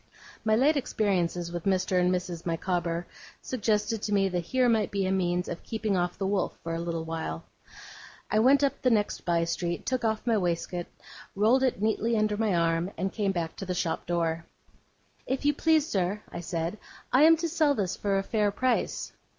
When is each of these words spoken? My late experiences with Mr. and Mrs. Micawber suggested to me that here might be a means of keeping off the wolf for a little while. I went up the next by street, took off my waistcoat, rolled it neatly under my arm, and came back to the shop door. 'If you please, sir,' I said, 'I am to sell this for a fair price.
My 0.43 0.55
late 0.55 0.77
experiences 0.77 1.51
with 1.51 1.65
Mr. 1.65 1.99
and 2.01 2.11
Mrs. 2.11 2.43
Micawber 2.43 3.05
suggested 3.39 4.01
to 4.01 4.11
me 4.11 4.29
that 4.29 4.39
here 4.45 4.67
might 4.67 4.89
be 4.89 5.05
a 5.05 5.11
means 5.11 5.47
of 5.47 5.61
keeping 5.61 5.95
off 5.95 6.17
the 6.17 6.25
wolf 6.25 6.57
for 6.63 6.73
a 6.73 6.79
little 6.81 7.03
while. 7.05 7.43
I 8.31 8.39
went 8.39 8.63
up 8.63 8.81
the 8.81 8.89
next 8.89 9.25
by 9.25 9.43
street, 9.43 9.85
took 9.85 10.03
off 10.03 10.25
my 10.25 10.37
waistcoat, 10.39 10.87
rolled 11.35 11.61
it 11.61 11.83
neatly 11.83 12.17
under 12.17 12.35
my 12.35 12.55
arm, 12.55 12.89
and 12.97 13.13
came 13.13 13.31
back 13.31 13.55
to 13.57 13.65
the 13.67 13.75
shop 13.75 14.07
door. 14.07 14.43
'If 15.27 15.45
you 15.45 15.53
please, 15.53 15.85
sir,' 15.87 16.23
I 16.31 16.39
said, 16.39 16.79
'I 17.13 17.21
am 17.21 17.37
to 17.37 17.47
sell 17.47 17.75
this 17.75 17.95
for 17.95 18.17
a 18.17 18.23
fair 18.23 18.49
price. 18.49 19.13